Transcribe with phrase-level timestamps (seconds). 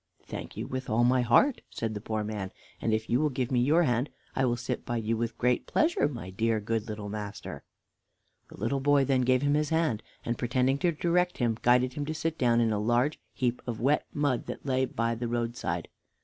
[0.23, 2.51] "Thank you with all my heart!" said the poor man;
[2.81, 5.67] "and if you will give me your hand I will sit by you with great
[5.67, 7.61] pleasure, my dear good little master."
[8.49, 12.05] The little boy then gave him his hand, and, pretending to direct him, guided him
[12.07, 15.87] to sit down in a large heap of wet mud that lay by the roadside.